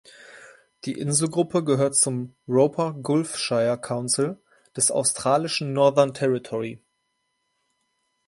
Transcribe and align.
Die 0.85 0.93
Inselgruppe 0.93 1.63
gehört 1.63 1.95
zum 1.95 2.33
Roper 2.47 2.93
Gulf 2.95 3.37
Shire 3.37 3.79
Council 3.79 4.41
des 4.75 4.89
australischen 4.89 5.73
Northern 5.73 6.15
Territory. 6.15 6.81